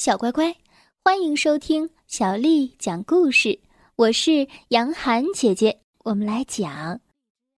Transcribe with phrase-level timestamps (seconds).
[0.00, 0.56] 小乖乖，
[1.04, 3.60] 欢迎收听小丽讲故事。
[3.96, 6.96] 我是杨涵姐姐，我们来讲《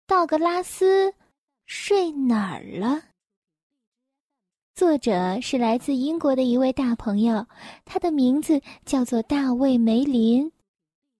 [0.06, 1.12] 道格拉斯
[1.66, 2.86] 睡哪儿了》。
[4.74, 7.46] 作者是来自英国的一位大朋友，
[7.84, 10.50] 他的名字叫做大卫梅林，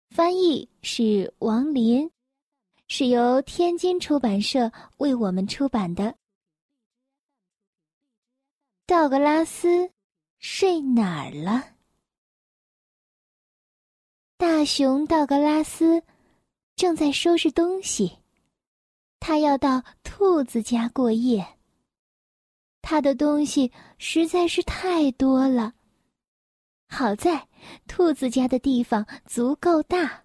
[0.08, 2.10] 翻译是王林，
[2.88, 6.04] 是由天津出版社为我们出版的
[8.86, 9.68] 《道格拉斯》。
[10.40, 11.62] 睡哪儿了？
[14.38, 16.02] 大熊道格拉斯
[16.74, 18.16] 正在收拾东西，
[19.20, 21.46] 他要到兔子家过夜。
[22.80, 25.74] 他的东西实在是太多了。
[26.88, 27.46] 好在
[27.86, 30.24] 兔子家的地方足够大。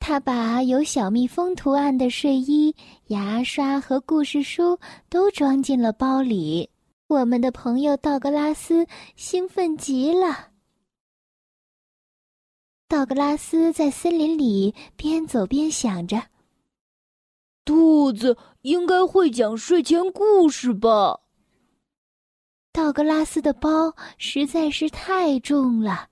[0.00, 2.74] 他把有小蜜蜂图案的睡衣、
[3.06, 4.76] 牙刷和故事书
[5.08, 6.68] 都装进了包里。
[7.08, 8.84] 我们的朋友道格拉斯
[9.14, 10.48] 兴奋极了。
[12.88, 16.20] 道格拉斯在森林里边走边想着
[17.64, 21.20] ：“兔子应该会讲睡前故事吧？”
[22.72, 26.08] 道格拉斯的包实在是太重了，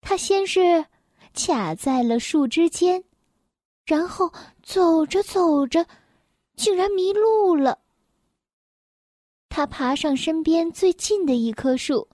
[0.00, 0.86] 他先是
[1.34, 3.04] 卡在了树枝间，
[3.84, 5.86] 然后走着走着，
[6.56, 7.81] 竟然迷路了。
[9.54, 12.08] 他爬上身边最近的一棵树，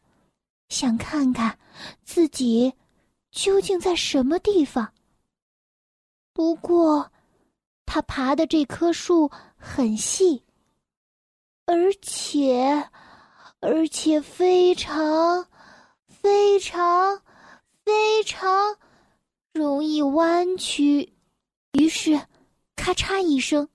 [0.70, 1.56] 想看看
[2.02, 2.74] 自己
[3.30, 4.92] 究竟在什么地方。
[6.32, 7.12] 不过，
[7.86, 10.42] 他爬的这棵树很细，
[11.64, 12.90] 而且，
[13.60, 15.46] 而且非常、
[16.08, 17.22] 非常、
[17.84, 18.76] 非常
[19.52, 21.14] 容易弯曲。
[21.74, 22.20] 于是，
[22.74, 23.68] 咔嚓一声，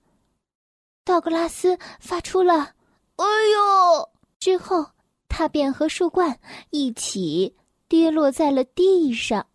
[1.02, 2.73] 道格拉斯发出了。
[3.16, 4.08] 哎呦！
[4.38, 4.84] 之后，
[5.28, 6.38] 他便和树冠
[6.70, 7.54] 一起
[7.88, 9.46] 跌落在了地上。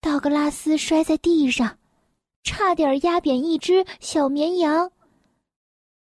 [0.00, 1.78] 道格拉斯摔在地上，
[2.42, 4.90] 差点压扁一只小绵羊。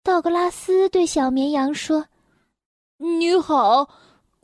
[0.02, 2.08] 道格拉斯对小绵羊说
[2.98, 3.90] ：“你好，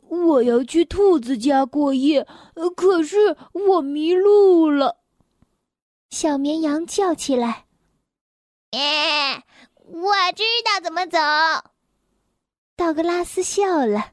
[0.08, 2.26] 我要去兔子家过夜，
[2.76, 4.98] 可是我迷路了。”
[6.10, 7.64] 小绵羊叫起来
[8.72, 9.42] ：“哎！”
[9.90, 11.18] 我知道怎么走。
[12.76, 14.12] 道格拉斯笑了。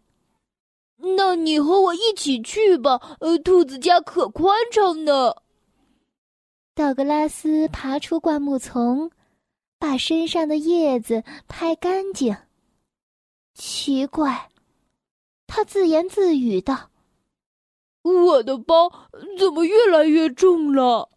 [0.98, 3.18] 那你和我一起去吧。
[3.20, 5.36] 呃，兔子家可宽敞呢。
[6.74, 9.12] 道格拉斯爬出灌木丛，
[9.78, 12.36] 把身上的叶子拍干净。
[13.54, 14.50] 奇怪，
[15.46, 16.90] 他自言自语道
[18.04, 18.90] ：“我的包
[19.38, 21.10] 怎么越来越重了？”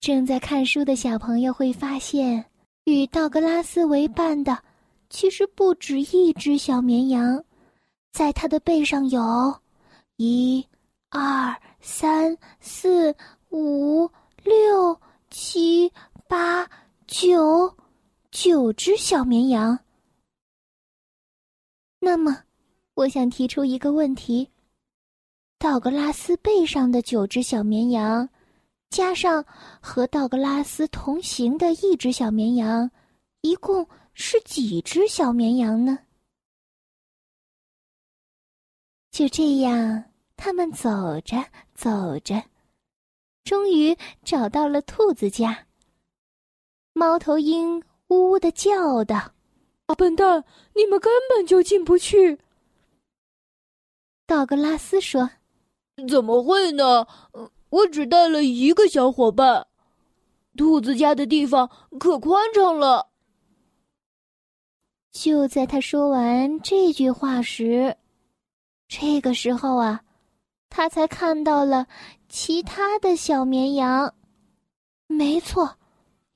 [0.00, 2.46] 正在看书的小朋友会发现。
[2.84, 4.62] 与道格拉斯为伴的，
[5.08, 7.42] 其实不止一只小绵羊，
[8.12, 9.58] 在它的背上有，
[10.16, 10.66] 一、
[11.08, 13.14] 二、三、四、
[13.50, 14.06] 五、
[14.42, 15.00] 六、
[15.30, 15.90] 七、
[16.28, 16.68] 八、
[17.06, 17.74] 九，
[18.30, 19.78] 九只小绵羊。
[21.98, 22.42] 那么，
[22.92, 24.50] 我想提出一个问题：
[25.58, 28.28] 道格拉斯背上的九只小绵羊。
[28.94, 29.44] 加上
[29.80, 32.88] 和道格拉斯同行的一只小绵羊，
[33.40, 35.98] 一共是几只小绵羊呢？
[39.10, 40.04] 就这样，
[40.36, 41.44] 他们走着
[41.74, 42.40] 走着，
[43.42, 45.66] 终于找到了兔子家。
[46.92, 49.16] 猫头鹰呜呜的叫道
[49.86, 52.38] ：“啊笨蛋，你们根本就进不去。”
[54.24, 55.28] 道格拉斯说
[56.08, 57.04] ：“怎么会呢？”
[57.74, 59.66] 我只带了一个小伙伴，
[60.56, 61.68] 兔子家的地方
[61.98, 63.10] 可宽敞了。
[65.10, 67.96] 就在他说完这句话时，
[68.86, 70.04] 这个时候啊，
[70.70, 71.88] 他才看到了
[72.28, 74.14] 其他的小绵羊。
[75.08, 75.76] 没错，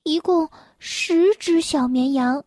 [0.03, 2.43] 一共十只小绵羊。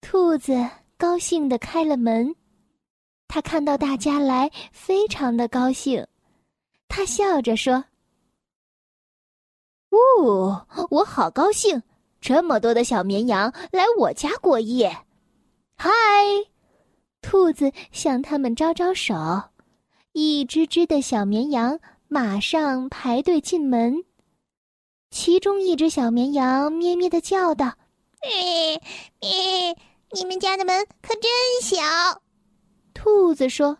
[0.00, 0.54] 兔子
[0.96, 2.34] 高兴的开了门。
[3.32, 6.04] 他看到大家来，非常的高兴。
[6.88, 7.84] 他笑着说
[9.90, 11.80] ：“哦，我好高兴，
[12.20, 15.04] 这么多的小绵羊来我家过夜。”
[15.78, 15.88] 嗨，
[17.22, 19.14] 兔子向他们招招手，
[20.10, 21.78] 一只只的小绵羊
[22.08, 24.04] 马上排队进门。
[25.12, 27.66] 其中一只小绵羊咩咩的叫道
[28.22, 28.74] ：“哎，
[29.20, 29.76] 哎，
[30.14, 31.30] 你们家的门可真
[31.62, 31.78] 小。”
[33.02, 33.78] 兔子说：“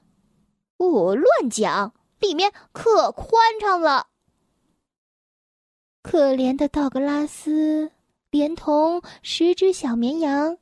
[0.79, 3.29] 我乱讲，里面可宽
[3.61, 4.07] 敞了。”
[6.03, 7.93] 可怜的道格拉斯
[8.31, 10.57] 连同十只小绵羊，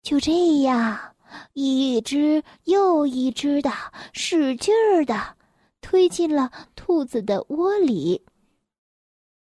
[0.00, 1.16] 就这样，
[1.54, 3.72] 一只又一只的
[4.12, 5.36] 使劲儿的
[5.80, 8.24] 推进了兔子的窝里。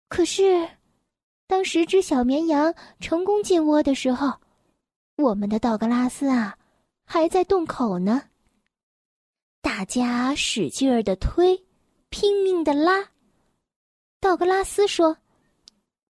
[0.08, 0.70] 可是，
[1.48, 4.32] 当十只小绵羊成功进窝的时候，
[5.16, 6.56] 我们的道格拉斯啊，
[7.12, 8.22] 还在洞口呢。
[9.62, 11.66] 大家使劲儿的推，
[12.10, 13.10] 拼命的拉。
[14.20, 15.18] 道格拉斯说：“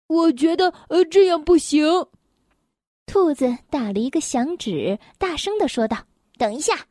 [0.05, 1.83] 我觉得呃这样不行。”
[3.07, 5.97] 兔子打了一个响指，大声的说道
[6.37, 6.85] ：“等一下，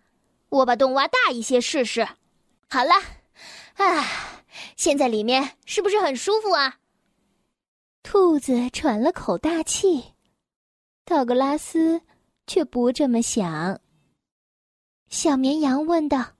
[0.48, 2.04] 我把洞挖大一些试试。
[2.68, 2.94] 好了，
[3.74, 4.42] 啊，
[4.76, 6.80] 现在里面是不是很舒服啊？”
[8.02, 10.02] 兔子喘了口大气，
[11.04, 12.02] 道格拉斯
[12.48, 13.80] 却不这么想。
[15.12, 16.32] 小绵羊问道：“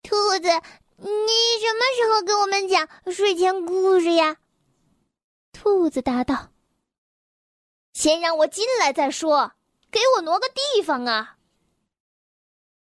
[0.00, 0.48] 兔子，
[0.96, 1.08] 你
[1.58, 4.36] 什么时候给我们讲睡前故事呀？”
[5.52, 6.52] 兔子答道。
[7.92, 9.52] 先让我进来再说，
[9.90, 11.36] 给我挪个地方啊！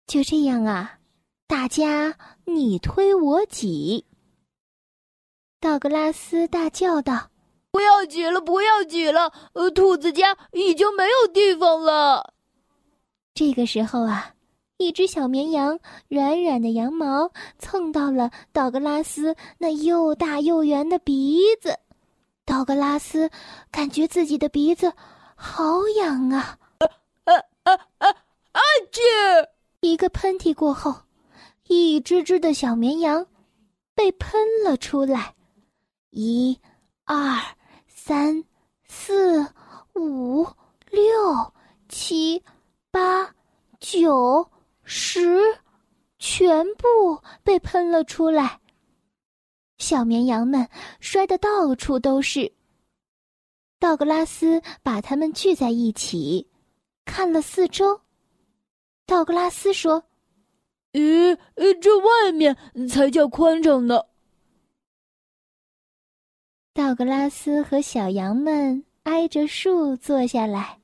[0.06, 1.00] 就这样啊，
[1.48, 2.16] 大家
[2.46, 4.06] 你推我挤。
[5.60, 7.32] 道格拉斯大叫道
[7.72, 9.34] ：“不要挤了，不要挤了！
[9.54, 12.36] 呃，兔子家已经没有地方了。”
[13.40, 14.34] 这个时候啊，
[14.76, 21.80] 一只小绵羊软软的羊毛蹭到了道格拉斯那又大又圆的鼻子。
[22.44, 23.32] 道格拉斯
[23.72, 24.92] 感觉自己的鼻子
[25.36, 26.58] 好痒啊！
[26.80, 26.86] 啊
[27.64, 28.10] 啊啊
[28.52, 28.62] 啊！
[28.92, 30.94] 这一个喷嚏过后，
[31.70, 33.26] 一只只的小绵羊
[33.96, 35.34] 被喷了出来。
[36.10, 36.60] 一、
[37.06, 37.42] 二、
[37.88, 38.44] 三、
[38.84, 39.48] 四、
[39.96, 40.46] 五、
[40.92, 41.54] 六、
[41.88, 42.44] 七、
[42.92, 43.36] 八、
[43.80, 44.50] 九、
[44.84, 45.40] 十，
[46.18, 48.60] 全部被喷了出来。
[49.78, 50.68] 小绵羊们
[51.00, 52.52] 摔得到处都是。
[53.80, 56.50] 道格拉斯把他们聚在一起，
[57.06, 58.02] 看了四周。
[59.06, 60.04] 道格拉斯说
[60.94, 61.38] ：“咦，
[61.80, 62.58] 这外面
[62.90, 64.04] 才叫宽敞呢。”
[66.74, 70.79] 道格拉斯和小羊们挨着树坐下来，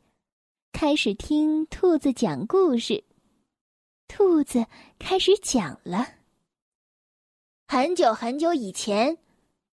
[0.77, 3.01] 开始听兔子讲故事。
[4.09, 4.67] 兔子
[4.99, 6.05] 开始讲了。
[7.65, 9.17] 很久很久以前，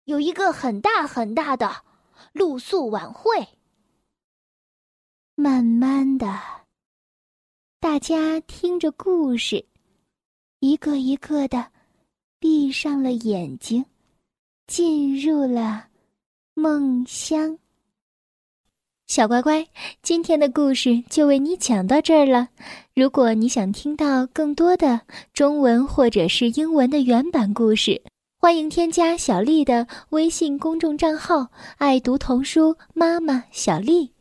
[0.05, 1.85] 有一个很大很大的
[2.33, 3.49] 露宿晚会。
[5.35, 6.39] 慢慢的，
[7.81, 9.67] 大家听着故事，
[10.61, 11.73] 一个一个的
[12.39, 13.85] 闭上了眼睛，
[14.69, 15.89] 进入了
[16.55, 17.59] 梦乡。
[19.15, 19.67] 小乖乖，
[20.03, 22.49] 今天的故事就为你讲到这儿了。
[22.95, 25.03] 如果你想听到更多的
[25.35, 28.01] 中文或者是英文的原版故事，
[28.39, 34.13] 欢迎添加小丽的微信公众账号“爱读童书妈妈小丽”。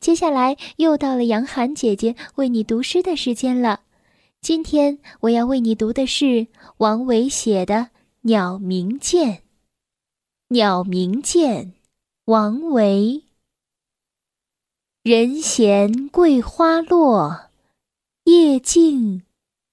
[0.00, 3.80] 接下来又到了杨涵姐姐为你读诗的时间了。
[4.40, 6.46] 今天我要为你读的是
[6.78, 7.74] 王维写的
[8.22, 9.28] 《鸟鸣涧》。
[10.48, 11.64] 《鸟鸣涧》，
[12.24, 13.24] 王维。
[15.08, 17.48] 人闲桂花落，
[18.24, 19.22] 夜静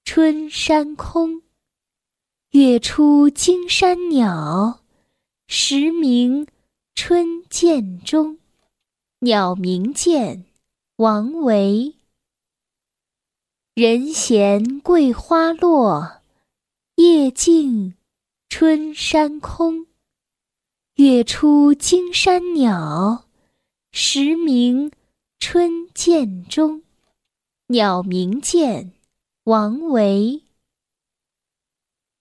[0.05, 1.41] 春山空。
[2.51, 4.79] 月出惊山鸟，
[5.49, 6.47] 时鸣
[6.93, 8.37] 春涧中。
[9.19, 10.45] 鸟鸣涧，
[10.95, 11.95] 王维。
[13.73, 16.21] 人闲桂花落，
[16.95, 17.95] 夜静
[18.47, 19.85] 春山空。
[20.95, 23.25] 月出惊山鸟，
[23.91, 24.89] 时鸣。
[25.39, 26.83] 春涧中，
[27.67, 28.91] 鸟鸣涧，
[29.43, 30.43] 王维。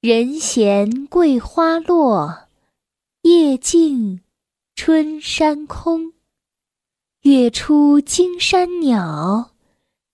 [0.00, 2.48] 人闲桂花落，
[3.22, 4.20] 夜静
[4.76, 6.12] 春山空。
[7.22, 9.54] 月出惊山鸟，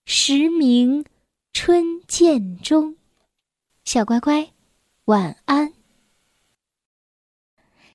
[0.05, 1.03] 时鸣
[1.51, 2.95] 春涧中。
[3.83, 4.53] 小乖乖，
[5.05, 5.73] 晚安。